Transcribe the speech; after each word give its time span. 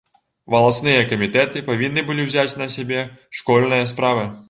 Валасныя 0.55 1.03
камітэты 1.11 1.63
павінны 1.69 2.05
былі 2.09 2.27
ўзяць 2.31 2.57
на 2.65 2.71
сябе 2.79 3.07
школьныя 3.41 3.91
справы. 3.97 4.31